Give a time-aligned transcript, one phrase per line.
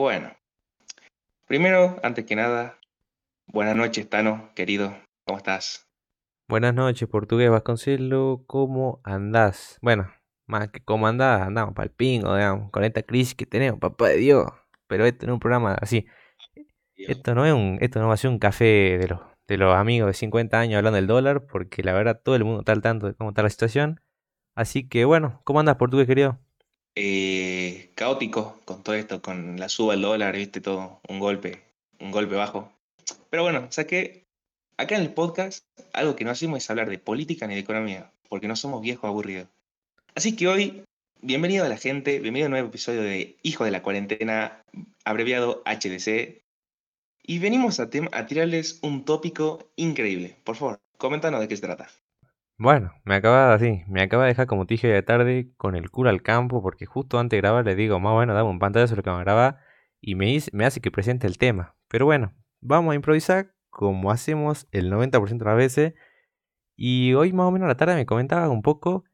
[0.00, 0.34] Bueno,
[1.46, 2.78] primero, antes que nada,
[3.44, 4.96] buenas noches, Tano, querido.
[5.26, 5.90] ¿Cómo estás?
[6.48, 8.40] Buenas noches, Portugués Vasconcelos.
[8.46, 9.78] ¿Cómo andás?
[9.82, 10.10] Bueno,
[10.46, 14.08] más que cómo andás, andamos para el pingo, digamos, con esta crisis que tenemos, papá
[14.08, 14.46] de Dios.
[14.86, 16.06] Pero esto no es un programa así.
[16.96, 19.74] Esto no es un, esto no va a ser un café de los, de los
[19.76, 22.80] amigos de 50 años hablando del dólar, porque la verdad todo el mundo está al
[22.80, 24.00] tanto de cómo está la situación.
[24.54, 26.38] Así que bueno, ¿cómo andás, Portugués querido?
[26.94, 27.59] Eh,
[28.00, 31.60] caótico con todo esto, con la suba del dólar, viste, todo, un golpe,
[31.98, 32.72] un golpe bajo.
[33.28, 34.24] Pero bueno, o sea que
[34.78, 38.10] acá en el podcast algo que no hacemos es hablar de política ni de economía,
[38.30, 39.48] porque no somos viejos aburridos.
[40.14, 40.82] Así que hoy,
[41.20, 44.64] bienvenido a la gente, bienvenido a un nuevo episodio de Hijo de la Cuarentena,
[45.04, 46.40] abreviado HDC.
[47.22, 50.36] Y venimos a, a tirarles un tópico increíble.
[50.44, 51.90] Por favor, coméntanos de qué se trata.
[52.62, 56.10] Bueno, me acaba así, me acaba de dejar como tije de tarde con el culo
[56.10, 59.02] al campo porque justo antes de grabar le digo, más bueno, dame un pantallazo lo
[59.02, 59.60] que me graba
[59.98, 61.74] y me, me hace que presente el tema.
[61.88, 65.94] Pero bueno, vamos a improvisar como hacemos el 90% de las veces.
[66.76, 69.04] Y hoy más o menos a la tarde me comentaba un poco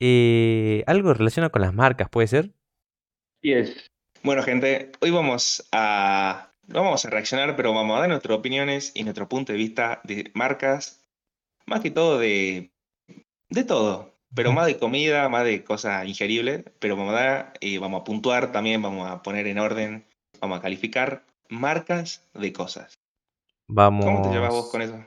[0.00, 2.50] eh, algo relacionado con las marcas, ¿puede ser?
[3.42, 3.86] Sí es.
[4.24, 9.04] Bueno, gente, hoy vamos a, vamos a reaccionar, pero vamos a dar nuestras opiniones y
[9.04, 11.00] nuestro punto de vista de marcas,
[11.64, 12.71] más que todo de
[13.52, 17.78] de todo, pero más de comida, más de cosas ingeribles, pero vamos a, dar, eh,
[17.78, 20.06] vamos a puntuar también, vamos a poner en orden,
[20.40, 22.98] vamos a calificar marcas de cosas.
[23.68, 24.04] Vamos.
[24.04, 25.04] ¿Cómo te llevas vos con eso?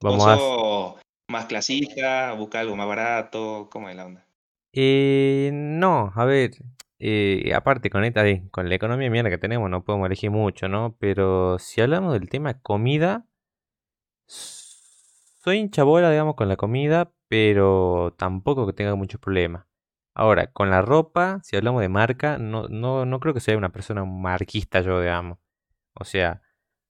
[0.00, 1.00] Vamos a...
[1.28, 3.68] más clasista, busca algo más barato?
[3.70, 4.26] ¿Cómo es la onda?
[4.72, 6.52] Eh, no, a ver,
[7.00, 10.96] eh, aparte con esta, con la economía mierda que tenemos no podemos elegir mucho, ¿no?
[10.98, 13.26] Pero si hablamos del tema comida,
[14.26, 19.64] soy hincha bola, digamos, con la comida, pero tampoco que tenga muchos problemas.
[20.16, 23.68] Ahora, con la ropa, si hablamos de marca, no, no, no creo que sea una
[23.70, 25.38] persona marquista yo, digamos.
[25.94, 26.42] O sea,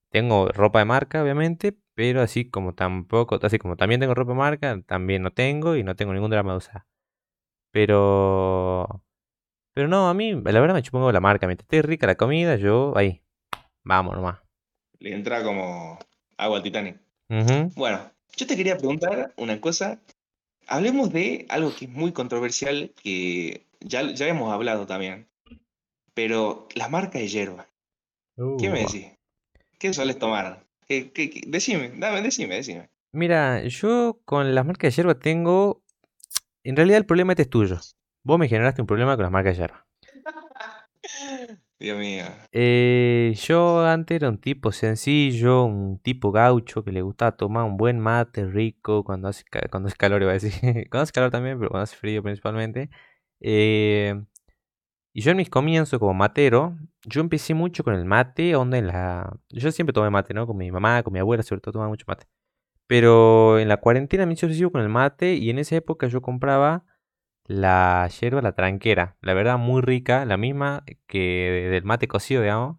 [0.09, 4.37] tengo ropa de marca, obviamente, pero así como tampoco, así como también tengo ropa de
[4.39, 6.85] marca, también no tengo y no tengo ningún drama de usar.
[7.71, 9.03] Pero,
[9.75, 11.45] pero no, a mí la verdad me chupongo la marca.
[11.45, 13.21] Mientras esté rica la comida, yo ahí,
[13.83, 14.39] vamos nomás.
[14.97, 15.99] Le entra como
[16.35, 16.99] agua al Titanic.
[17.75, 20.01] Bueno, yo te quería preguntar una cosa.
[20.71, 25.27] Hablemos de algo que es muy controversial, que ya, ya hemos hablado también.
[26.13, 27.67] Pero las marcas de hierba.
[28.57, 28.87] ¿Qué me uh.
[28.87, 29.07] decís?
[29.77, 30.65] ¿Qué sueles tomar?
[30.87, 32.89] Decime, dame, decime, decime.
[33.11, 35.83] Mira, yo con las marcas de hierba tengo.
[36.63, 37.77] En realidad el problema este es tuyo.
[38.23, 39.85] Vos me generaste un problema con las marcas de hierba.
[42.51, 47.77] Eh, yo antes era un tipo sencillo, un tipo gaucho que le gustaba tomar un
[47.77, 50.51] buen mate rico cuando hace, cuando hace calor, iba a decir.
[50.89, 52.89] cuando hace calor también, pero cuando hace frío principalmente.
[53.39, 54.15] Eh,
[55.13, 58.87] y yo en mis comienzos como matero, yo empecé mucho con el mate, onda en
[58.87, 59.37] la...
[59.49, 60.47] Yo siempre tomé mate, ¿no?
[60.47, 62.27] Con mi mamá, con mi abuela, sobre todo tomaba mucho mate.
[62.87, 66.85] Pero en la cuarentena me hizo con el mate y en esa época yo compraba
[67.45, 69.17] la yerba, la tranquera.
[69.21, 70.25] La verdad, muy rica.
[70.25, 72.77] La misma que del mate cocido, digamos.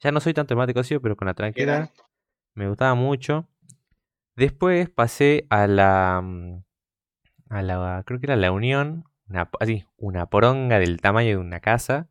[0.00, 1.90] Ya no soy tanto el mate cocido, pero con la tranquera
[2.54, 3.48] me gustaba mucho.
[4.36, 6.20] Después pasé a la.
[6.22, 6.64] Mm,
[7.50, 8.02] a la.
[8.06, 9.04] Creo que era la Unión.
[9.28, 12.08] Una, así, una poronga del tamaño de una casa.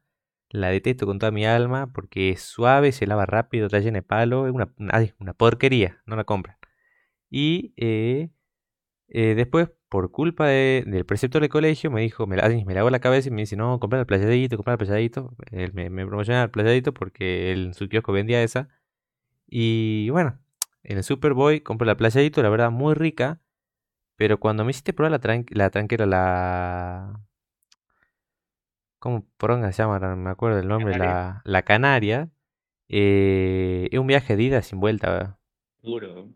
[0.50, 4.04] La detesto con toda mi alma porque es suave, se lava rápido, está llena de
[4.04, 4.48] palo.
[4.48, 6.58] Es una, una, porquería, no la compran.
[7.30, 8.30] Y eh,
[9.10, 13.30] eh, después por culpa del preceptor del colegio, me dijo, me, me lavó la cabeza
[13.30, 15.34] y me dice, no, comprar el playadito, comprar el playadito.
[15.52, 18.70] Él me, me promocionaba el playadito porque él en su kiosco vendía esa.
[19.48, 20.40] Y bueno,
[20.84, 23.40] en el Superboy compré la playadito, la verdad, muy rica.
[24.18, 27.22] Pero cuando me hiciste probar la, la tranquera, la...
[29.00, 30.00] ¿Cómo poronga se llama?
[30.00, 30.98] No me acuerdo del nombre.
[30.98, 32.30] La, la Canaria.
[32.90, 35.38] Eh, es un viaje de ida sin vuelta.
[35.84, 36.30] Duro.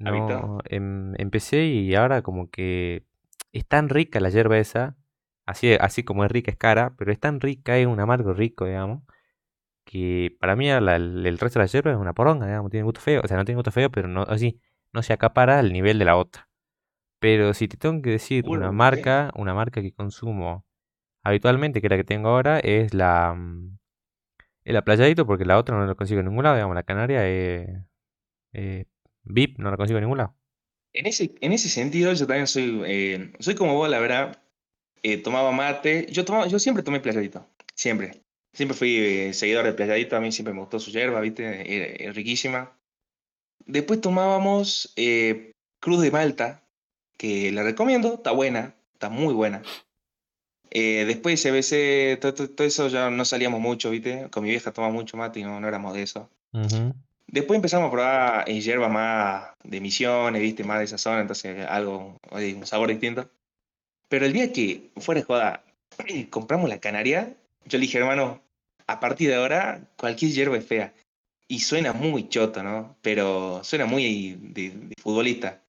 [0.00, 3.04] No, em, empecé y ahora como que
[3.52, 4.96] es tan rica la yerba esa,
[5.44, 8.64] así, así como es rica es cara, pero es tan rica, es un amargo rico,
[8.64, 9.02] digamos,
[9.84, 13.20] que para mí el resto de la yerba es una poronga, digamos, tiene gusto feo,
[13.22, 14.58] o sea, no tiene gusto feo, pero no, así,
[14.92, 16.48] no se acapara al nivel de la otra.
[17.18, 20.64] Pero si te tengo que decir una marca, una marca que consumo
[21.22, 23.76] habitualmente, que es la que tengo ahora, es la, mm,
[24.64, 27.28] es la Playadito, porque la otra no la consigo en ningún lado, digamos, la Canaria
[27.28, 28.86] es
[29.24, 30.34] VIP no lo consigo en ningún lado.
[30.92, 34.42] En ese, en ese sentido, yo también soy, eh, soy como vos, la verdad.
[35.02, 36.06] Eh, tomaba mate.
[36.10, 37.46] Yo, tomaba, yo siempre tomé playadito.
[37.74, 38.22] Siempre.
[38.52, 40.16] Siempre fui eh, seguidor de playadito.
[40.16, 42.04] A mí siempre me gustó su yerba, ¿viste?
[42.08, 42.76] Es riquísima.
[43.66, 44.92] Después tomábamos
[45.78, 46.64] Cruz de Malta,
[47.16, 48.14] que la recomiendo.
[48.14, 48.74] Está buena.
[48.94, 49.62] Está muy buena.
[50.72, 54.28] Después CBC, todo, todo, eso ya no salíamos mucho, ¿viste?
[54.30, 56.28] Con mi vieja tomaba mucho mate y no, no éramos de eso.
[56.52, 56.94] Ujú.
[57.32, 60.64] Después empezamos a probar eh, hierba más de misiones, ¿viste?
[60.64, 63.30] Más de esa zona, entonces algo, un sabor distinto.
[64.08, 65.64] Pero el día que, fuera de joda,
[66.30, 67.36] compramos la canaria,
[67.66, 68.42] yo le dije, hermano,
[68.88, 70.92] a partir de ahora cualquier hierba es fea.
[71.46, 72.96] Y suena muy choto, ¿no?
[73.02, 75.62] Pero suena muy de, de futbolista.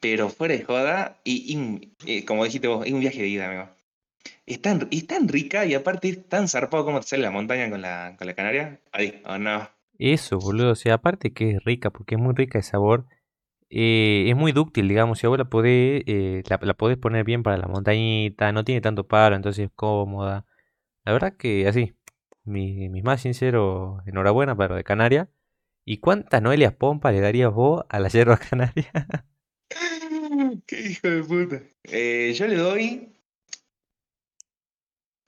[0.00, 3.46] Pero fuera de joda, y, y, eh, como dijiste vos, es un viaje de ida,
[3.48, 3.70] amigo.
[4.46, 7.70] Es tan, es tan rica y aparte es tan zarpado como te sale la montaña
[7.70, 8.80] con la, con la canaria.
[8.92, 9.79] Ahí, oh no.
[10.00, 10.72] Eso, boludo.
[10.72, 13.06] O sea, aparte que es rica, porque es muy rica de sabor.
[13.70, 15.18] eh, es muy dúctil, digamos.
[15.20, 19.06] Si vos la podés, eh, la, la poner bien para la montañita, no tiene tanto
[19.08, 20.46] paro, entonces es cómoda.
[21.04, 21.94] La verdad que así,
[22.44, 25.30] mi, mi más sincero enhorabuena para de Canaria.
[25.86, 28.92] ¿Y cuántas Noelias Pompa le darías vos a la yerba canaria?
[30.66, 31.62] Qué hijo de puta.
[31.84, 33.12] Eh, yo le doy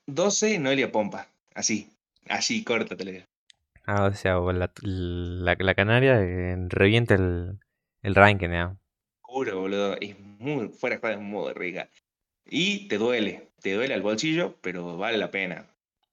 [0.06, 1.28] 12 Noelia Pompa.
[1.54, 1.90] Así.
[2.28, 3.24] Así, corta, te digo.
[3.84, 7.58] Ah, o sea, la, la, la Canaria eh, revienta el,
[8.02, 8.78] el ranking, digamos.
[9.20, 9.96] Juro, boludo.
[10.00, 11.88] Es muy, fuera de muy rica.
[12.44, 13.48] Y te duele.
[13.60, 15.66] Te duele al bolsillo, pero vale la pena.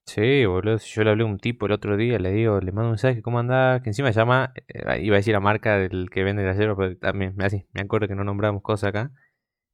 [0.05, 2.71] Sí, boludo, si yo le hablé a un tipo el otro día, le digo, le
[2.71, 3.81] mando un mensaje, ¿cómo andás?
[3.83, 6.97] Que encima llama, eh, iba a decir la marca del que vende la yerba, pero
[6.97, 9.11] también, así, me acuerdo que no nombramos cosas acá.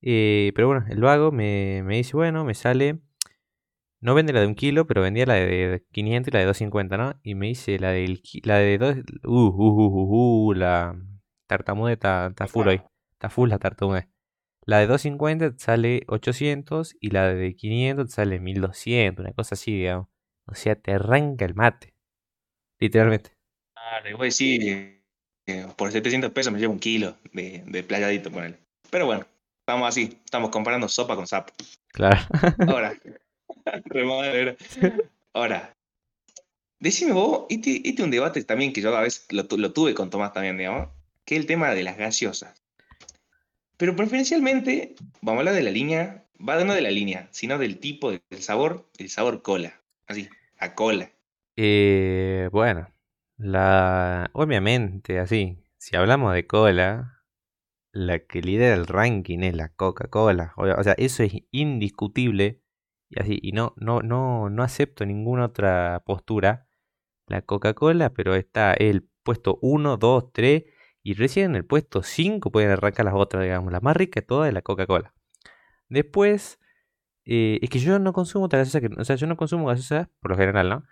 [0.01, 2.99] Eh, pero bueno, el vago me, me dice, bueno, me sale,
[4.05, 6.95] no vende la de un kilo, pero vendía la de 500 y la de 250,
[6.97, 7.19] ¿no?
[7.23, 10.95] Y me dice la, del, la de 2, uh, uh, uh, uh, uh, la
[11.47, 12.81] tartamude está, full hoy,
[13.13, 14.07] está full la tartamude.
[14.61, 19.55] La de 250 te sale 800 y la de 500 te sale 1200, una cosa
[19.55, 20.07] así, digamos.
[20.45, 21.95] O sea, te arranca el mate.
[22.79, 23.31] Literalmente.
[23.73, 25.01] Claro, y voy a decir,
[25.47, 28.59] eh, por 700 pesos me llevo un kilo de, de playadito, ponele.
[28.91, 29.25] Pero bueno,
[29.61, 30.21] estamos así.
[30.23, 31.53] Estamos comparando sopa con sapo.
[31.87, 32.19] Claro.
[32.67, 32.93] Ahora.
[33.85, 34.55] Remadera.
[35.33, 35.71] Ahora.
[36.79, 39.93] Decime vos, este, este es un debate también que yo a veces lo, lo tuve
[39.93, 40.89] con Tomás también, digamos,
[41.23, 42.61] que es el tema de las gaseosas.
[43.77, 47.79] Pero preferencialmente, vamos a hablar de la línea, va no de la línea, sino del
[47.79, 49.81] tipo, del sabor, el sabor cola.
[50.07, 51.11] Así, a cola.
[51.55, 52.89] Eh, bueno,
[53.37, 57.23] la obviamente, así, si hablamos de cola,
[57.91, 60.53] la que lidera el ranking es la Coca-Cola.
[60.57, 62.61] O sea, eso es indiscutible.
[63.15, 66.67] Y así, y no, no, no, no acepto ninguna otra postura.
[67.27, 70.63] La Coca-Cola, pero está el puesto 1, 2, 3
[71.01, 73.71] y recién en el puesto 5 pueden arrancar las otras, digamos.
[73.71, 75.13] La más rica de todas es la Coca-Cola.
[75.87, 76.59] Después,
[77.23, 80.09] eh, es que yo no consumo otra gaseosa que, o sea, yo no consumo gaseosas
[80.19, 80.83] por lo general, ¿no?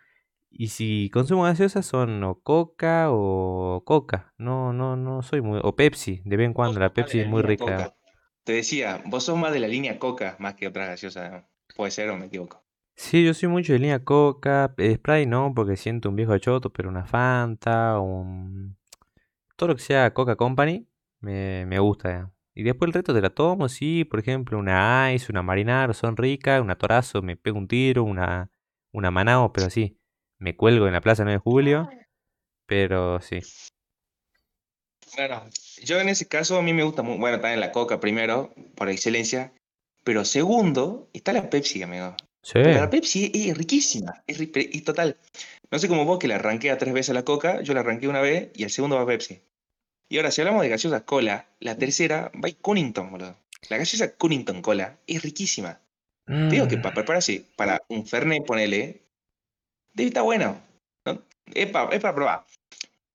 [0.50, 4.34] Y si consumo gaseosas son o Coca o Coca.
[4.38, 5.60] No, no, no soy muy.
[5.62, 6.80] O Pepsi, de vez en cuando.
[6.80, 7.66] La Pepsi es muy rica.
[7.66, 7.96] Coca.
[8.44, 11.46] Te decía, vos sos más de la línea Coca más que otras gaseosas.
[11.76, 12.62] Puede ser o me equivoco.
[12.96, 14.74] Sí, yo soy mucho de línea Coca.
[14.78, 18.78] eh, Sprite no, porque siento un viejo choto, pero una Fanta, un.
[19.56, 20.88] Todo lo que sea Coca Company
[21.22, 22.32] me, me gusta.
[22.56, 24.06] Y después el resto te la tomo, sí.
[24.06, 26.62] Por ejemplo, una Ice, una Marinaro, son ricas.
[26.62, 28.04] Una Torazo, me pego un tiro.
[28.04, 28.52] Una,
[28.92, 29.98] una Manao, pero sí.
[30.40, 31.90] Me cuelgo en la Plaza 9 de Julio.
[32.68, 33.40] Pero sí.
[35.16, 35.44] Bueno,
[35.84, 38.90] yo en ese caso a mí me gusta, mu- bueno, también la Coca primero, por
[38.90, 39.54] excelencia,
[40.04, 42.16] pero segundo está la Pepsi, amigo.
[42.42, 42.54] Sí.
[42.56, 45.18] Pero la Pepsi es, es riquísima, es, total.
[45.72, 47.80] No sé como vos que la arranqué a tres veces a la Coca, yo la
[47.80, 49.42] arranqué una vez y el segundo va a Pepsi.
[50.10, 53.36] Y ahora, si hablamos de gaseosas cola, la tercera va a Cunnington, boludo.
[53.70, 55.80] La gaseosa Cunnington cola es riquísima.
[56.26, 59.02] Te digo que Mm, para prepararse para un Fernet, ponele,
[59.94, 60.62] debe estar bueno.
[61.06, 61.22] ¿no?
[61.54, 62.46] Es para probar.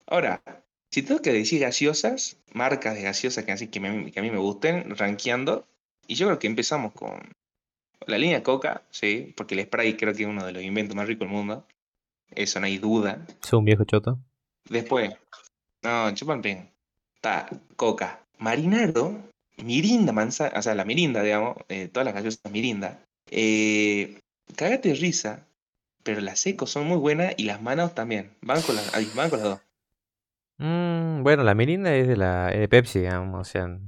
[0.06, 0.42] Ahora,
[0.90, 4.30] si tengo que decir gaseosas, marcas de gaseosas que, así que, me- que a mí
[4.30, 5.66] me gusten, rankeando,
[6.08, 7.20] y yo creo que empezamos con
[8.06, 11.06] la línea Coca, sí, porque el Sprite creo que es uno de los inventos más
[11.06, 11.66] ricos del mundo.
[12.30, 13.26] Eso no hay duda.
[13.42, 14.18] soy un viejo choto.
[14.68, 15.12] Después,
[15.82, 16.42] no, chupan
[17.14, 18.20] Está Coca.
[18.38, 19.18] Marinaro,
[19.62, 23.00] Mirinda, manzana, o sea, la Mirinda, digamos, eh, todas las gaseosas Mirinda.
[23.30, 24.18] Eh,
[24.56, 25.46] cagate risa,
[26.02, 28.30] pero las secos son muy buenas y las manos también.
[28.40, 29.60] Van con las, van con las dos.
[30.58, 33.78] Mm, bueno, la Mirinda es de la es de Pepsi, digamos, o sea,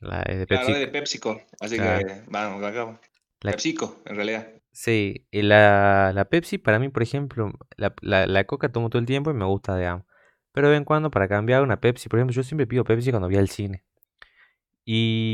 [0.00, 0.72] la, es de Claro, Pepsi.
[0.72, 2.06] es de PepsiCo, así Claro.
[2.06, 3.00] que vamos, acá.
[3.40, 4.48] La- PepsiCo, en realidad.
[4.72, 9.00] Sí, y la, la Pepsi para mí, por ejemplo, la, la, la Coca tomo todo
[9.00, 10.04] el tiempo y me gusta, digamos.
[10.52, 13.10] Pero de vez en cuando para cambiar una Pepsi, por ejemplo, yo siempre pido Pepsi
[13.10, 13.84] cuando voy al cine.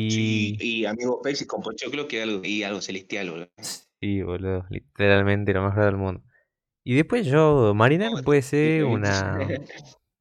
[0.09, 0.83] Sí, Y...
[0.83, 3.49] y amigo, Pepsi con pochoclo que algo, y algo celestial, boludo.
[4.01, 6.23] Sí, boludo, literalmente lo raro del mundo.
[6.85, 9.49] Y después yo, Marinaro puede ser una...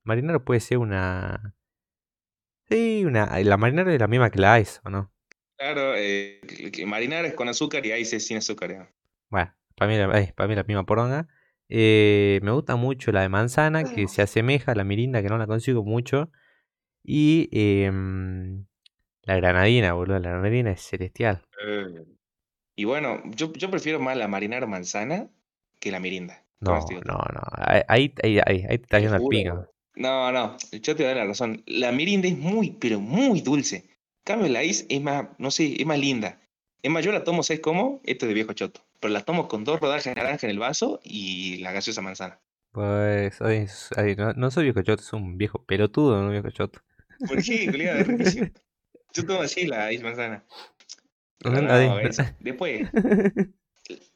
[0.03, 1.55] Marinaro puede ser una...
[2.69, 3.39] Sí, una...
[3.41, 5.13] La Marinaro es la misma que la Ice, ¿o no?
[5.57, 8.89] Claro, eh, que- que marinar es con azúcar y ahí es sin azúcar.
[9.29, 11.27] Bueno, para mí, la- ay, para mí la misma poronga.
[11.69, 15.37] Eh, me gusta mucho la de manzana, que se asemeja a la mirinda, que no
[15.37, 16.29] la consigo mucho.
[17.03, 18.65] Y em,
[19.23, 20.19] la granadina, boludo.
[20.19, 21.43] La granadina es celestial.
[21.65, 22.05] Eh,
[22.75, 25.29] Y bueno, yo, yo prefiero más la marinara manzana
[25.79, 26.45] que la mirinda.
[26.63, 27.41] Con No, no, no.
[27.87, 29.29] Ahí, ahí, ahí, te está yendo juro.
[29.29, 29.72] pingo.
[29.95, 31.63] No, no, yo te doy la razón.
[31.67, 33.77] La mirinda es muy, pero muy dulce.
[33.77, 36.39] En cambio, la is es más, no sé, es más linda.
[36.81, 38.01] Es más, yo la tomo, ¿sabes cómo?
[38.03, 38.81] Esto es de viejo choto.
[38.99, 42.39] Pero la tomo con dos rodajas de naranja en el vaso y la gaseosa manzana.
[42.71, 43.39] Pues,
[44.17, 46.81] no, no soy viejo choto, soy un viejo pelotudo, no un viejo choto.
[47.27, 47.65] ¿Por qué?
[47.65, 48.47] Es riquísimo.
[49.13, 50.43] Yo tomo así la is manzana.
[51.43, 52.23] No, eso.
[52.39, 52.89] Después,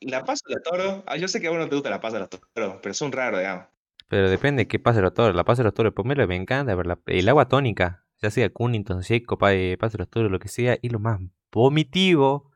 [0.02, 1.04] la pasa de los toros.
[1.06, 2.94] Ah, yo sé que a vos no te gusta la pasa de los toros, pero
[2.94, 3.66] son raros, digamos.
[4.08, 5.36] Pero depende de qué pase los toros.
[5.36, 9.04] La pase los toros, pomelo me encanta, pero la- el agua tónica, ya sea Cunnington,
[9.04, 11.20] seco, pa, eh, pase los toros, lo que sea, es lo más
[11.52, 12.52] vomitivo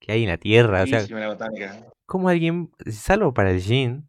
[0.00, 0.82] que hay en la tierra.
[0.82, 1.00] O sea,
[2.06, 4.08] como alguien, salvo para el gin,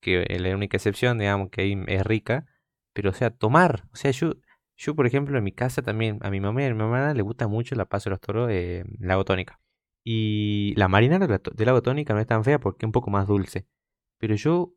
[0.00, 2.46] que es la única excepción, digamos, que ahí es rica,
[2.92, 3.84] pero o sea, tomar.
[3.92, 4.34] O sea, yo,
[4.76, 7.22] yo por ejemplo, en mi casa también, a mi mamá y a mi mamá le
[7.22, 9.60] gusta mucho la paso de los toros de lago tónica.
[10.04, 13.26] Y la marinara de lago tónica no es tan fea porque es un poco más
[13.26, 13.66] dulce.
[14.18, 14.72] Pero yo,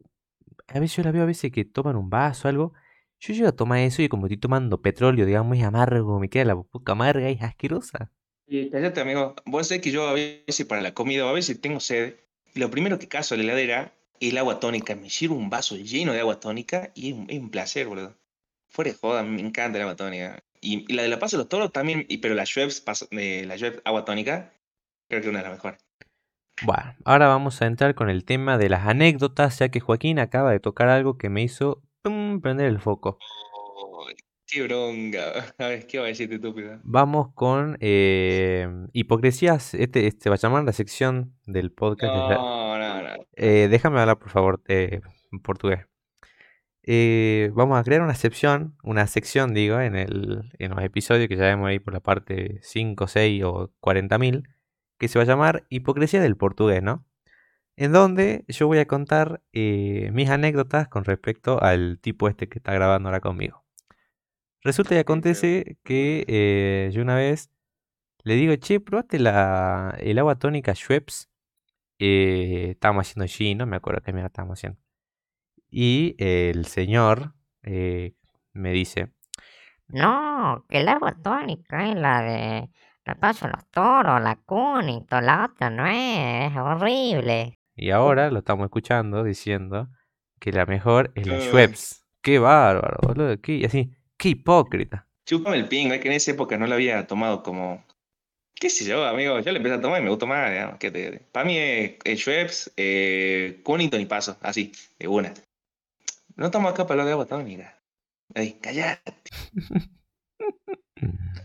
[0.74, 2.74] a veces yo la veo a veces que toman un vaso o algo.
[3.20, 6.46] Yo llego a tomar eso y como estoy tomando petróleo, digamos, es amargo, me queda
[6.46, 8.12] la boca amarga y es asquerosa.
[8.48, 9.36] Y cállate, amigo.
[9.46, 12.16] Vos sabés que yo a veces para la comida, a veces tengo sed.
[12.56, 14.96] Lo primero que caso a la heladera es el agua tónica.
[14.96, 18.18] Me sirvo un vaso lleno de agua tónica y es un, es un placer, boludo.
[18.68, 20.44] Fuera de joda, me encanta el agua tónica.
[20.62, 23.46] Y, y la de la Paso de los Toros también, y, pero la Schweppes, eh,
[23.48, 24.54] la Schweppes agua tónica,
[25.08, 25.80] creo que es una de las mejores.
[26.64, 30.52] Bueno, ahora vamos a entrar con el tema de las anécdotas, ya que Joaquín acaba
[30.52, 33.18] de tocar algo que me hizo pum, prender el foco.
[33.54, 34.06] Oh,
[34.46, 35.20] qué bronca.
[35.58, 36.80] A ver, ¿qué va a decir estúpido?
[36.84, 39.74] Vamos con eh, hipocresías.
[39.74, 42.12] Este, este va a llamar la sección del podcast.
[42.14, 43.10] de la- No, no, no.
[43.38, 45.00] Eh, déjame hablar, por favor, eh,
[45.32, 45.86] en portugués.
[46.84, 51.36] Eh, vamos a crear una sección, una sección, digo, en, el, en los episodios que
[51.36, 54.44] ya vemos ahí por la parte 5, 6 o 40.000,
[55.00, 57.06] que se va a llamar Hipocresía del portugués, ¿no?
[57.78, 62.60] En donde yo voy a contar eh, mis anécdotas con respecto al tipo este que
[62.60, 63.64] está grabando ahora conmigo.
[64.62, 67.50] Resulta y acontece que eh, yo una vez
[68.24, 71.30] le digo, che, probaste la, el agua tónica Schweppes.
[72.00, 74.80] Eh, estábamos haciendo gin, no me acuerdo qué mierda estábamos haciendo.
[75.70, 78.16] Y el señor eh,
[78.54, 79.14] me dice,
[79.88, 82.70] No, que el agua tónica es la de
[83.06, 87.60] la Paso de los Toros, la Cunnington, la otra no es, es horrible.
[87.76, 89.90] y ahora lo estamos escuchando diciendo
[90.40, 91.42] que la mejor es la Ay.
[91.42, 92.06] Schweppes.
[92.22, 93.40] Qué bárbaro, boludo.
[93.42, 95.08] Qué, y así, qué hipócrita.
[95.26, 97.84] Chúpame el ping, es que en esa época no lo había tomado como.
[98.56, 99.40] ¿Qué sé yo, amigo?
[99.40, 100.78] Yo le empecé a tomar y me gustó más, digamos.
[100.80, 105.34] ¿qué te- Para mí es, es Schweppes, eh, Cunnington y Paso, así, de una.
[106.36, 107.74] No estamos acá para hablar de agua tónica.
[108.36, 109.14] Ey, callate.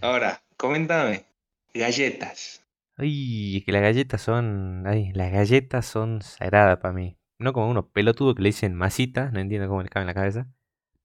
[0.03, 1.25] Ahora, coméntame.
[1.75, 2.63] Galletas.
[2.97, 4.87] Ay, es que las galletas son.
[4.87, 7.19] Ay, las galletas son sagradas para mí.
[7.39, 10.15] No como unos pelotudos que le dicen masita, no entiendo cómo les cabe en la
[10.15, 10.49] cabeza.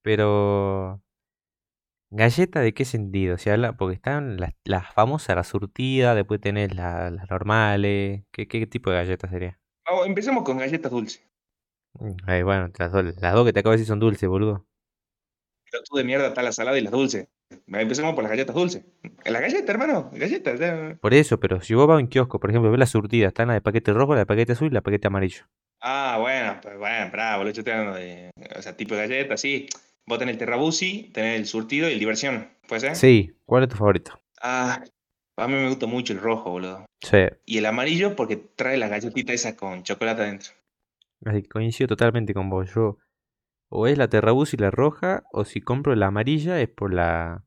[0.02, 1.02] Pero.
[2.12, 3.38] ¿Galleta de qué sentido?
[3.40, 8.24] Se habla, porque están las, las famosas, la surtida, después tenés la- las normales.
[8.32, 9.60] ¿Qué, qué tipo de galleta sería?
[9.86, 11.22] Vamos, empecemos con galletas dulces.
[11.94, 14.66] Mm, Ay, bueno, las, las dos que te acabo de decir son dulces, boludo.
[15.90, 17.28] Tú de mierda está la salada y las dulces.
[17.68, 18.84] Empecemos por las galletas dulces.
[19.26, 20.60] Las galletas, hermano, galletas.
[20.60, 20.98] ya.
[21.02, 23.48] Por eso, pero si vos vas a un kiosco, por ejemplo, ves la surtida, están
[23.48, 25.46] la de paquete rojo, la de paquete azul y la de paquete amarillo.
[25.82, 28.32] Ah, bueno, pues bueno, bravo, lo estoy hablando de.
[28.58, 29.68] O sea, tipo de galletas, sí.
[30.06, 32.50] Vos tenés el terrabusi, tenés el surtido y el diversión.
[32.68, 32.96] ¿Puede ser?
[32.96, 34.20] Sí, ¿cuál es tu favorito?
[34.42, 34.84] Ah,
[35.38, 36.86] a mí me gusta mucho el rojo, boludo.
[37.02, 40.52] Sí, Y el amarillo porque trae las galletitas esas con chocolate adentro.
[41.26, 42.70] así que coincido totalmente con vos.
[42.76, 42.98] Yo,
[43.70, 47.44] o es la Terrabuzzi la roja, o si compro la amarilla es por la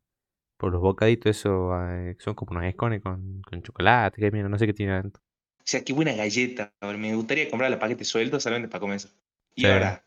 [0.56, 4.48] por los bocaditos, eso eh, que son como unos escones con, con chocolate, que mira,
[4.48, 5.20] no sé qué tiene adentro.
[5.58, 6.72] O sea, qué buena galleta.
[6.96, 9.08] Me gustaría comprar los paquetes sueltos solamente para comer eso.
[9.56, 9.66] Y Sí.
[9.66, 10.04] ahora,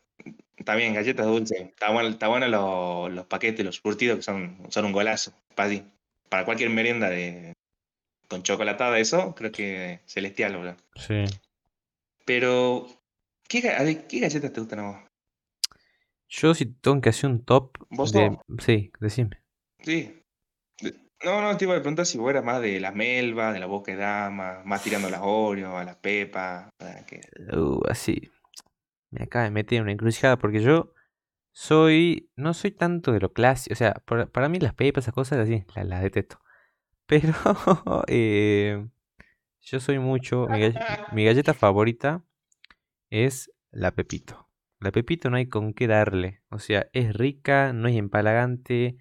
[0.64, 1.60] también galletas dulces.
[1.60, 5.32] Está bueno, está bueno los, los paquetes, los surtidos que son, son un golazo.
[5.54, 5.82] Para, ti.
[6.30, 7.52] para cualquier merienda de,
[8.28, 10.76] con chocolatada, eso, creo que celestial, boludo.
[10.94, 11.24] Sí.
[12.24, 12.86] Pero,
[13.48, 13.60] ¿qué,
[14.08, 14.96] ¿qué galletas te gustan a vos?
[16.28, 18.30] Yo si tengo que hacer un top ¿Vos de...
[18.30, 18.42] no?
[18.58, 19.42] Sí, decime.
[19.80, 20.22] Sí.
[21.24, 23.66] No, no, te iba a preguntar si vos eras más de las melvas, de la
[23.66, 26.68] boca de dama, más tirando a las Oreo, a las pepas.
[27.06, 27.20] que...
[27.56, 28.30] Uh, así.
[29.10, 30.92] Me acaba de meter en una encrucijada porque yo
[31.52, 32.30] soy.
[32.36, 33.72] No soy tanto de lo clásico.
[33.72, 36.38] O sea, para, para mí las pepas, esas cosas así, las, las detesto.
[37.06, 37.32] Pero
[38.08, 38.86] eh,
[39.62, 40.48] yo soy mucho.
[41.12, 42.22] Mi galleta favorita
[43.10, 44.45] es la Pepito.
[44.80, 46.42] La Pepito no hay con qué darle.
[46.50, 48.98] O sea, es rica, no es empalagante.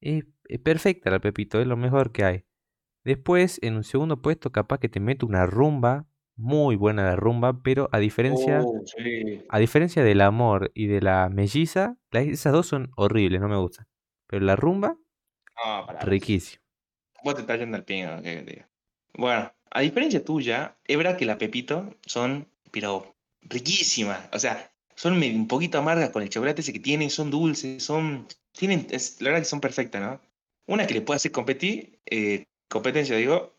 [0.00, 2.44] Es, es perfecta la Pepito, es lo mejor que hay.
[3.04, 6.06] Después, en un segundo puesto, capaz que te meto una rumba.
[6.36, 9.42] Muy buena la rumba, pero a diferencia, Oh, sí.
[9.48, 13.56] a diferencia del amor y de la melliza, la- esas dos son horribles, no me
[13.58, 13.86] gustan.
[14.28, 14.96] Pero la rumba,
[15.64, 16.00] No, pará.
[16.00, 16.62] riquísimo.
[17.22, 18.70] Vos te estás yendo al pino, que te diga.
[19.14, 24.28] Bueno, a diferencia tuya, es verdad que las Pepito son, pero riquísimas.
[24.32, 24.71] O sea,
[25.02, 28.28] son un poquito amargas con el chocolate ese que tienen, son dulces, son.
[28.52, 28.86] Tienen,
[29.18, 30.20] la verdad que son perfectas, ¿no?
[30.68, 33.52] Una que le puede hacer competir, eh, competencia, digo,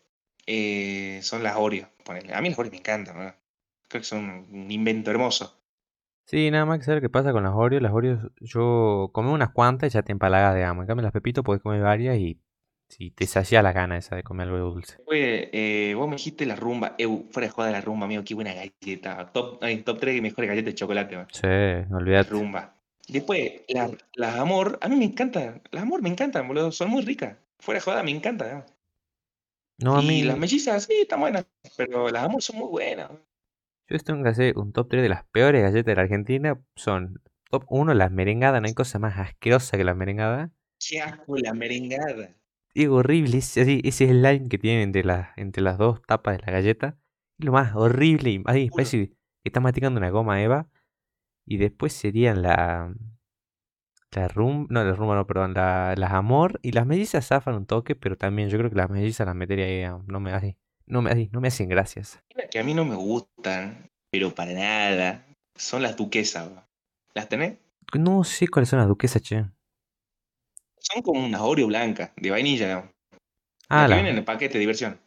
[0.46, 1.90] eh, son las Oreo.
[2.02, 2.32] ponele.
[2.32, 3.34] A mí las Oreo me encantan, ¿no?
[3.88, 5.60] Creo que son un invento hermoso.
[6.24, 7.82] Sí, nada más que saber qué pasa con las Oreos.
[7.82, 10.84] Las Oreos, yo comí unas cuantas y ya te empalagas, digamos.
[10.84, 12.40] En cambio, las Pepito podés comer varias y
[12.96, 14.98] si te sacia la gana esa de comer algo dulce.
[15.06, 18.34] Oye, eh, vos me dijiste la rumba, eu, fuera de joda la rumba, amigo, qué
[18.34, 19.32] buena galleta.
[19.32, 21.26] Top, ay, top 3 mejores galletas de chocolate, man.
[21.32, 21.48] Sí,
[21.92, 22.30] olvídate.
[22.30, 22.76] Rumba.
[23.08, 25.60] Después, las las amor, a mí me encantan.
[25.72, 26.70] Las amor me encantan, boludo.
[26.70, 27.36] Son muy ricas.
[27.58, 28.58] Fuera de joda, me encantan.
[28.58, 28.64] ¿no?
[29.78, 31.46] No, a y mí, las mellizas, sí, están buenas.
[31.76, 33.10] Pero las amor son muy buenas.
[33.88, 36.60] yo tengo que hacer un top 3 de las peores galletas de la Argentina.
[36.76, 37.20] Son
[37.50, 38.62] top 1 las merengadas.
[38.62, 40.52] No hay cosa más asquerosa que las merengadas.
[40.78, 42.36] Qué asco la merengada.
[42.74, 43.38] Digo, horrible.
[43.38, 46.98] Ese, así, ese slime que tienen entre las, entre las dos tapas de la galleta.
[47.38, 48.36] Es lo más horrible.
[48.38, 48.74] Juro.
[48.74, 49.14] parece que
[49.44, 50.68] está masticando una goma Eva.
[51.46, 52.92] Y después serían la.
[54.12, 54.66] La rum.
[54.70, 55.54] No, la rumba no, perdón.
[55.54, 56.58] La, las amor.
[56.62, 57.94] Y las mellizas zafan un toque.
[57.94, 59.82] Pero también yo creo que las mellizas las metería ahí.
[59.82, 62.22] ah, No me, así, no me, así, no me hacen gracias.
[62.50, 66.50] Que a mí no me gustan, pero para nada, son las duquesas.
[67.14, 67.58] ¿Las tenés?
[67.94, 69.44] No sé cuáles son las duquesas, che.
[70.92, 72.90] Son como unas Oreo blancas, de vainilla.
[73.68, 75.00] Ah, que la- vienen en el paquete de diversión.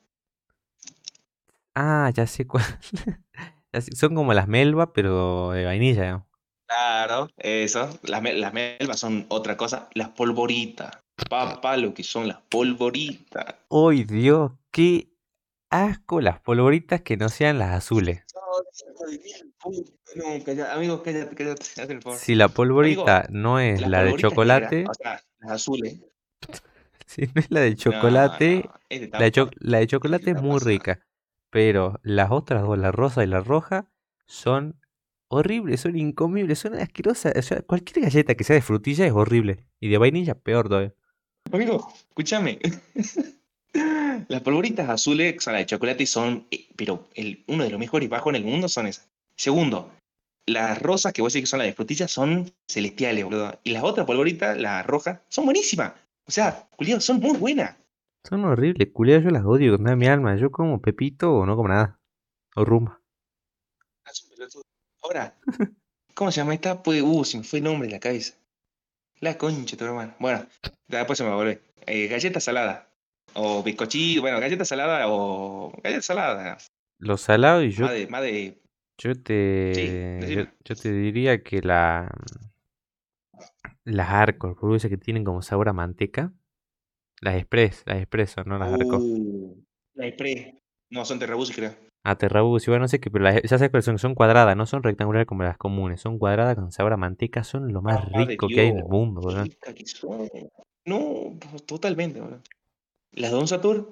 [1.75, 2.63] ah, ya sé cuál.
[3.95, 6.27] Son como las melva, pero de vainilla, digamos.
[6.67, 7.89] Claro, eso.
[8.03, 9.89] Las, las melvas son otra cosa.
[9.93, 10.91] Las polvoritas.
[11.29, 13.55] Papá, lo que son las polvoritas.
[13.69, 14.51] ¡Ay, Dios!
[14.71, 15.09] ¡Qué
[15.69, 18.23] asco las polvoritas que no sean las azules!
[20.15, 22.17] No, calla, amigo, cállate, cállate, hazme el favor.
[22.17, 25.97] Si la polvorita no es Las la de chocolate, negras, o sea, las azules.
[27.05, 29.57] si no es la de chocolate, no, es de la, de cho- tapa.
[29.61, 30.99] la de chocolate es muy rica.
[31.49, 33.89] Pero las otras dos, la rosa y la roja,
[34.25, 34.79] son
[35.29, 37.33] horribles, son incomibles, son asquerosas.
[37.37, 39.65] O sea, cualquier galleta que sea de frutilla es horrible.
[39.79, 40.93] Y de vainilla peor todavía.
[41.51, 42.59] Amigo, escúchame.
[44.27, 47.79] Las polvoritas azules son las de chocolate y son, eh, pero el, uno de los
[47.79, 49.07] mejores bajos en el mundo son esas.
[49.35, 49.91] Segundo,
[50.47, 53.59] las rosas que vos decís que son las de frutilla son celestiales, boludo.
[53.63, 55.93] Y las otras polvoritas, las rojas, son buenísimas.
[56.25, 57.75] O sea, culiao, son muy buenas.
[58.27, 60.37] Son horribles, culiadas, yo las odio con toda mi alma.
[60.37, 61.99] Yo como pepito o no como nada.
[62.55, 63.01] O rumba.
[64.05, 64.11] Ah.
[65.03, 65.35] Ahora,
[66.15, 66.81] ¿cómo se llama esta?
[66.81, 68.35] Pues, uh, se me fue el nombre en la cabeza.
[69.19, 70.15] La concha, tu hermano.
[70.19, 70.45] Bueno,
[70.87, 71.61] después se me va a volver.
[71.85, 72.89] Eh, galleta salada.
[73.33, 75.73] O bizcochito, bueno, galleta salada o.
[75.83, 76.57] Galleta salada.
[76.99, 78.61] Lo salado y yo, Más de, más de.
[78.97, 82.09] Yo te yo, te diría que la
[83.83, 86.33] las arcos, por esas que tienen como sabor a manteca.
[87.21, 89.01] Las express, las expreso, no las arcos.
[89.01, 89.55] Uh,
[89.95, 90.53] la Express.
[90.89, 91.73] No, son terrabusi, creo.
[92.03, 94.65] Ah, terrabús, igual no sé qué, pero las, ya sabes cuáles son, son cuadradas, no
[94.65, 98.25] son rectangulares como las comunes, son cuadradas con sabor a manteca, son lo más Ah,
[98.25, 100.37] rico que hay en el mundo, que son.
[100.85, 102.41] No, totalmente, boludo.
[103.11, 103.91] Las Don Satur,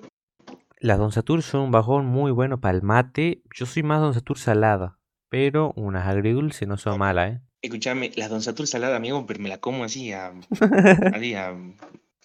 [0.77, 3.41] Las Don Satur son un bajón muy bueno para el mate.
[3.53, 7.41] Yo soy más Don Satur salada, pero unas agridulces no son malas, ¿eh?
[7.65, 10.33] escuchame, las Don Satur salada, amigo, pero me la como así a.
[11.13, 11.49] así a.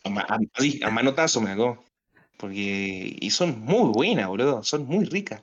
[0.04, 1.84] a, así, manotazo me la como.
[2.36, 3.16] Porque.
[3.20, 4.62] Y son muy buenas, boludo.
[4.62, 5.42] Son muy ricas.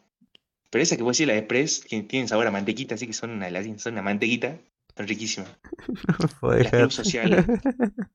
[0.70, 3.32] Pero esa que vos decís, la Express, que tienen sabor a mantequita, así que son
[3.32, 4.58] una, son una mantequita.
[4.96, 5.50] Son riquísimas.
[6.42, 7.46] No Las club sociales.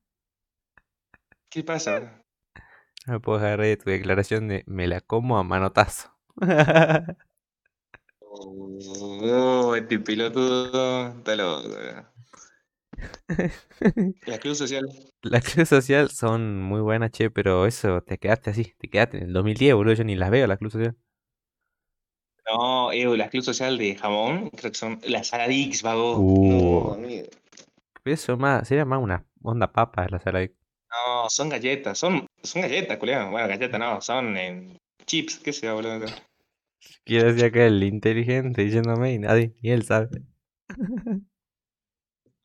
[1.49, 2.22] ¿Qué pasa,
[3.05, 3.13] boludo?
[3.13, 6.11] no puedo dejar de tu declaración de me la como a manotazo.
[8.21, 11.69] Oh, este pelotudo está loco.
[11.69, 12.13] boludo.
[14.25, 14.85] La cruz social.
[15.21, 19.23] Las clubes social son muy buenas, che, pero eso te quedaste así, te quedaste en
[19.23, 20.97] el 2010, boludo, yo ni las veo las clubes social.
[22.45, 26.17] No, eh, la club social de jamón, creo que son las Saladix, vago.
[26.19, 26.97] Uh.
[26.97, 27.07] No,
[28.03, 30.47] Eso más, sería más una onda papa la salada.
[30.93, 33.31] No, son galletas, son, son galletas, culiao.
[33.31, 36.05] Bueno, galletas no, son eh, chips, qué sé yo, boludo.
[37.03, 40.09] Quiero decir acá el inteligente diciéndome y nadie, ni él sabe.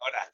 [0.01, 0.33] Ahora,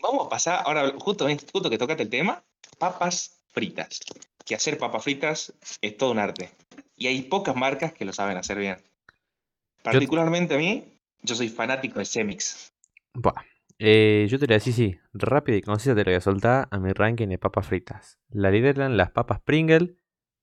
[0.00, 2.42] vamos a pasar, ahora justo, justo que tocaste el tema,
[2.78, 4.00] papas fritas.
[4.44, 6.50] Que hacer papas fritas es todo un arte.
[6.96, 8.82] Y hay pocas marcas que lo saben hacer bien.
[9.82, 12.72] Particularmente a mí, yo soy fanático de Semix.
[13.14, 13.51] Buah.
[13.84, 16.20] Eh, yo te lo voy a decir, sí, rápido y concisa te lo voy a
[16.20, 18.20] soltar a mi ranking de papas fritas.
[18.28, 19.96] La lideran las papas Pringle,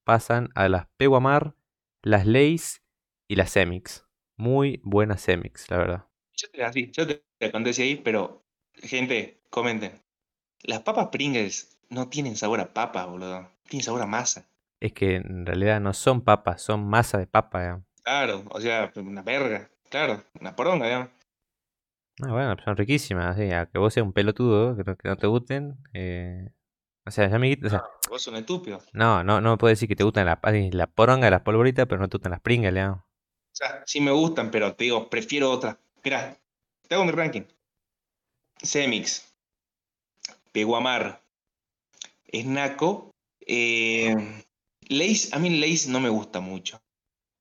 [0.04, 1.56] pasan a las Peguamar,
[2.02, 2.84] las Lays
[3.30, 4.06] y las Semix.
[4.36, 6.06] Muy buenas Semix, la verdad.
[6.36, 9.94] Yo te así, yo te lo conté ahí, pero gente, comenten.
[10.64, 13.50] Las papas Pringles no tienen sabor a papa, boludo.
[13.70, 14.50] Tienen sabor a masa.
[14.82, 17.86] Es que en realidad no son papas, son masa de papa, digamos.
[18.04, 19.70] Claro, o sea, una verga.
[19.90, 21.19] Claro, una poronga, digamos.
[22.22, 25.16] Ah, bueno, son riquísimas, sí, a que vos seas un pelotudo, que no, que no
[25.18, 25.78] te gusten.
[25.94, 26.50] eh,
[27.06, 28.80] O sea, amiguito, o sea, Ah, vos sos un estúpido.
[28.94, 31.88] no, no, no me puedes decir que te gustan la, ay, la poronga, las polvoritas,
[31.88, 33.00] pero no te gustan las Pringles, digamos.
[33.00, 35.78] O sea, sí me gustan, pero te digo, prefiero otras.
[36.04, 36.36] Mirá,
[36.88, 37.44] te hago mi ranking.
[38.64, 39.34] Semix,
[40.52, 41.22] Peguamar,
[42.34, 43.12] Snaco,
[43.46, 44.16] eh,
[44.90, 46.82] Lays, a mí Lays no me gusta mucho.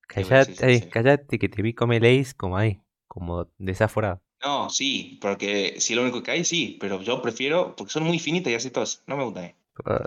[0.08, 4.22] Callate, callate que te vi comer Lays como ahí, como desaforado.
[4.44, 8.18] No, sí, porque si lo único que hay, sí, pero yo prefiero, porque son muy
[8.18, 9.44] finitas y así todas, no me gustan.
[9.44, 9.56] eh.
[9.84, 10.06] Ah,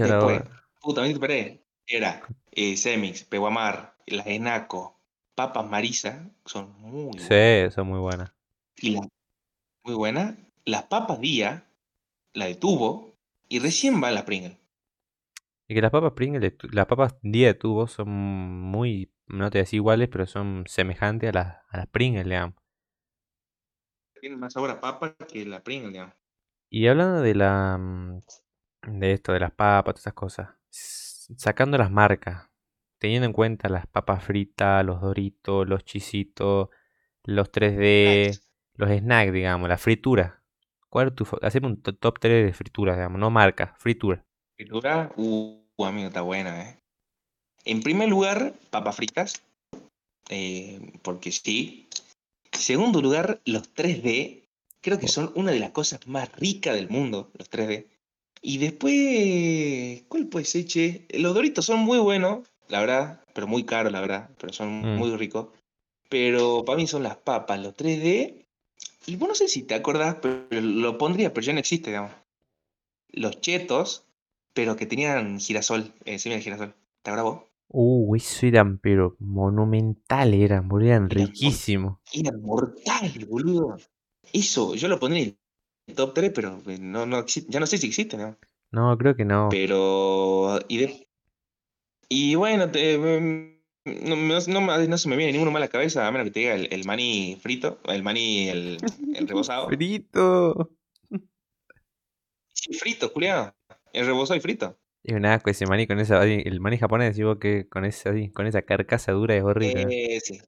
[0.00, 0.42] Después,
[0.80, 1.64] puta, me esperé.
[1.86, 5.00] Era eh, Semix, Peguamar, las Snaco,
[5.34, 7.34] Papas Marisa, son muy buenas.
[7.68, 8.32] Sí, son muy buenas.
[8.80, 8.94] Y
[9.84, 10.36] muy buena.
[10.64, 11.66] Las papas Día,
[12.34, 13.16] la de tubo,
[13.48, 14.58] y recién va la Pringle.
[15.68, 16.12] Y que las papas
[16.58, 20.26] tu- las papas día de tubo son muy, no te voy a decir iguales, pero
[20.26, 22.54] son semejantes a las, a las Pringles, digamos.
[24.24, 26.14] Tiene más sabor a papa que la Pringle, digamos.
[26.70, 28.20] Y hablando de la mm,
[29.00, 32.50] de esto, de las papas, todas esas cosas, sacando las marcas,
[32.98, 36.68] teniendo en cuenta las papas fritas, los doritos, los chisitos,
[37.24, 38.40] los 3D, Snacks.
[38.76, 40.42] los snacks, digamos, la fritura.
[40.88, 44.24] ¿Cuál es tu Haceme un to- top 3 de frituras, digamos, no marca, fritura.
[44.56, 46.78] Fritura, uh, amigo, está buena, ¿eh?
[47.64, 49.42] En primer lugar, papas fritas,
[50.30, 51.88] eh, porque sí.
[52.58, 54.42] Segundo lugar, los 3D.
[54.80, 57.86] Creo que son una de las cosas más ricas del mundo, los 3D.
[58.42, 61.06] Y después, ¿cuál puede ser, che?
[61.10, 64.98] Los Doritos son muy buenos, la verdad, pero muy caros, la verdad, pero son Mm.
[64.98, 65.48] muy ricos.
[66.10, 68.44] Pero para mí son las papas, los 3D.
[69.06, 72.12] Y vos no sé si te acordás, pero lo pondría, pero ya no existe, digamos.
[73.10, 74.04] Los chetos,
[74.52, 76.74] pero que tenían girasol, eh, semilla de girasol.
[77.02, 77.42] ¿Te vos?
[77.76, 81.98] Uh, eso eran, pero monumentales eran, boludo, eran Eran riquísimos.
[82.12, 83.76] Eran mortales, boludo.
[84.32, 85.36] Eso, yo lo pondría en
[85.88, 88.38] el top 3, pero eh, no, no ya no sé si existe, ¿no?
[88.70, 89.48] No, creo que no.
[89.50, 90.60] Pero.
[90.68, 91.08] Y, de-
[92.08, 93.54] y bueno, te, mm,
[94.08, 96.30] no, no- no no se me viene ninguno más a la cabeza, a menos que
[96.30, 98.78] te diga el, el maní frito, el maní, el,
[99.16, 99.66] el rebozado.
[99.68, 100.70] Frito.
[102.52, 103.52] Sí, frito, Julián.
[103.92, 104.78] El rebozado y frito.
[105.04, 108.46] Es un asco ese maní con esa, el maní japonés, digo que con esa, con
[108.46, 109.86] esa carcasa dura es horrible.
[109.86, 110.40] Qué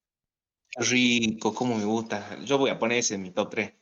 [0.78, 2.38] rico, cómo me gusta.
[2.42, 3.72] Yo voy a poner ese en mi top 3.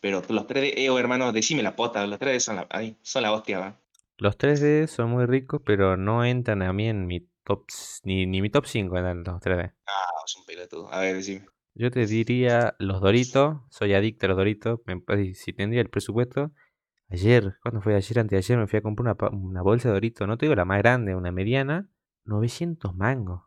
[0.00, 3.22] Pero los 3D, eh, oh, hermano, decime la pota, los 3D son la, ay, son
[3.22, 3.80] la hostia, ¿va?
[4.16, 7.66] Los 3D son muy ricos, pero no entran a mí en mi top,
[8.04, 9.72] ni, ni mi top 5 entran los 3D.
[9.86, 10.92] Ah, es un pelotudo.
[10.92, 11.46] A ver, decime.
[11.74, 14.80] Yo te diría los Doritos, soy adicto a los Doritos,
[15.34, 16.52] si tendría el presupuesto,
[17.12, 17.94] ayer, ¿cuándo fue?
[17.94, 20.46] Ayer, antes de ayer me fui a comprar una, una bolsa de Doritos, no te
[20.46, 21.88] digo la más grande, una mediana,
[22.24, 23.42] 900 mangos.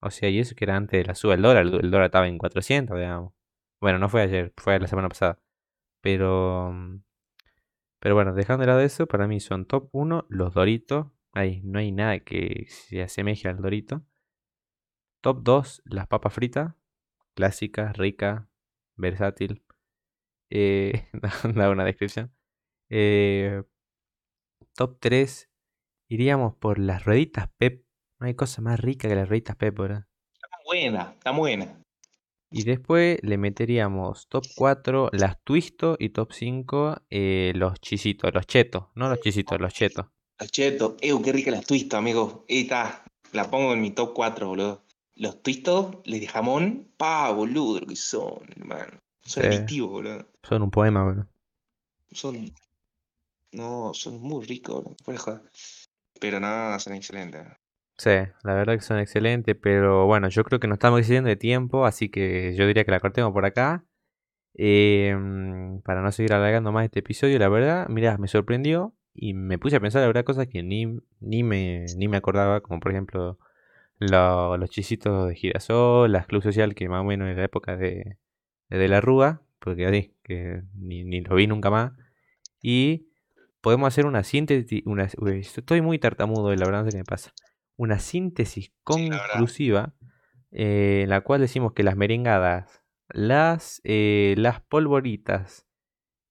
[0.00, 2.28] O sea, y eso que era antes de la suba del dólar, el, dólar estaba
[2.28, 3.32] en 400, digamos.
[3.80, 5.38] Bueno, no fue ayer, fue la semana pasada.
[6.00, 6.72] Pero,
[7.98, 11.08] pero bueno, dejando de lado eso, para mí son top 1 los Doritos.
[11.32, 14.02] Ahí no hay nada que se asemeje al Dorito.
[15.20, 16.74] Top 2, las papas fritas.
[17.34, 18.48] Clásica, rica,
[18.96, 19.62] versátil.
[20.50, 21.08] Eh,
[21.54, 22.34] da una descripción.
[22.88, 23.62] Eh,
[24.74, 25.48] top 3,
[26.08, 27.84] iríamos por las rueditas Pep.
[28.18, 30.06] No hay cosa más rica que las rueditas Pep, ¿verdad?
[30.34, 31.80] Está buena, está buena.
[32.52, 38.44] Y después le meteríamos top 4 las Twisto y top 5 eh, los chisitos, los
[38.46, 40.06] chetos, no los chisitos, los chetos.
[40.40, 42.44] Los chetos, ew, qué rica las twistos, amigo.
[42.48, 44.84] Ahí está, la pongo en mi top 4, boludo.
[45.14, 48.98] Los twistos, les de jamón, pa, boludo, lo que son, hermano.
[49.30, 50.26] Son adictivos, boludo.
[50.42, 51.26] Son un poema, boludo.
[52.12, 52.52] Son.
[53.52, 55.42] No, son muy ricos, boludo.
[56.20, 57.46] Pero no, son excelentes.
[57.98, 58.10] Sí,
[58.44, 61.84] la verdad que son excelentes, pero bueno, yo creo que nos estamos excediendo de tiempo,
[61.84, 63.84] así que yo diría que la cortemos por acá.
[64.54, 69.34] Eh, mm, para no seguir alargando más este episodio, la verdad, mira, me sorprendió y
[69.34, 70.86] me puse a pensar, la verdad, cosas que ni,
[71.20, 73.38] ni, me, ni me acordaba, como por ejemplo
[73.98, 77.76] lo- los chisitos de girasol, las club social, que más o menos en la época
[77.76, 78.16] de,
[78.70, 81.92] de, la Rúa, porque así, que ni, ni lo vi nunca más.
[82.62, 83.08] Y
[83.60, 87.04] podemos hacer una síntesis, una, uy, estoy muy tartamudo, la verdad, no sé qué me
[87.04, 87.32] pasa.
[87.76, 89.94] Una síntesis conclusiva
[90.52, 95.66] eh, en la cual decimos que las merengadas, las, eh, las polvoritas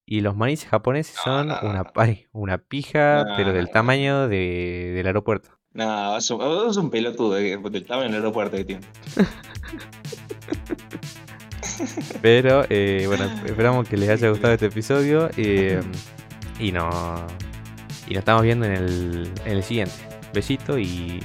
[0.05, 4.91] y los maíces japoneses No, son no, una, ay, una pija, pero del tamaño de,
[4.95, 5.59] del aeropuerto.
[5.71, 8.87] No, es un, es un pelotudo eh, del tamaño del aeropuerto que tiene.
[12.21, 15.81] Pero eh, bueno, esperamos que les haya gustado este episodio eh,
[16.59, 16.89] y, no,
[18.07, 19.93] y nos estamos viendo en el, en el siguiente.
[20.33, 21.23] Besito y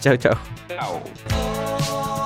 [0.00, 0.38] chao, chao.
[0.68, 2.19] Chao.